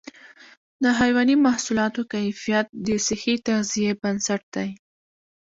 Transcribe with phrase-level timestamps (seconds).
[0.83, 4.69] د حيواني محصولاتو کیفیت د صحي تغذیې بنسټ دی.